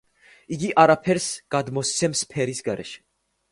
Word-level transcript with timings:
იგი 0.55 0.71
არაფერს 0.83 1.27
გადმოსცემს 1.57 2.25
ფერის 2.35 2.65
გარეშე. 2.71 2.99